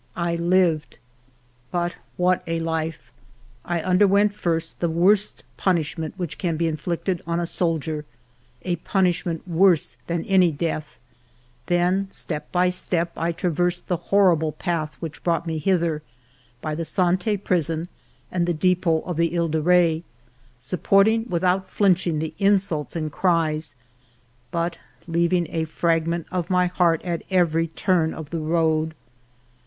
[0.15, 0.97] I lived!
[1.69, 3.11] But what a life!
[3.63, 8.03] I underwent first the worst punishment which can be inflicted on a soldier.
[8.63, 10.97] ALFRED DREYFUS 105— a punishment worse than any death,—
[11.67, 16.01] then, step by step, I traversed the horrible path which brought me hither,
[16.61, 17.87] by the Sante Prison
[18.31, 20.03] and the depot of the He de Re,
[20.57, 23.75] support ing without flinching the insults and cries,
[24.49, 28.95] but leaving a fragment of my heart at every turn of the road.